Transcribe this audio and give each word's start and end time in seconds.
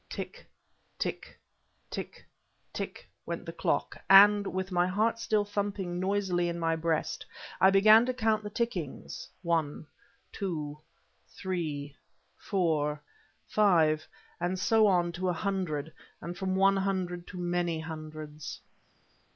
Tick 0.09 0.47
tick 0.97 1.37
tick 1.91 2.25
tick 2.73 3.07
went 3.27 3.45
the 3.45 3.53
clock, 3.53 3.95
and, 4.09 4.47
with 4.47 4.71
my 4.71 4.87
heart 4.87 5.19
still 5.19 5.45
thumping 5.45 5.99
noisily 5.99 6.49
in 6.49 6.57
my 6.57 6.75
breast, 6.75 7.23
I 7.61 7.69
began 7.69 8.07
to 8.07 8.13
count 8.15 8.41
the 8.41 8.49
tickings; 8.49 9.29
one, 9.43 9.85
two, 10.31 10.79
three, 11.27 11.95
four, 12.35 12.99
five, 13.45 14.07
and 14.39 14.57
so 14.57 14.87
on 14.87 15.11
to 15.11 15.29
a 15.29 15.33
hundred, 15.33 15.93
and 16.19 16.35
from 16.35 16.55
one 16.55 16.77
hundred 16.77 17.27
to 17.27 17.37
many 17.37 17.79
hundreds. 17.81 18.59